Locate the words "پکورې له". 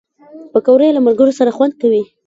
0.53-1.01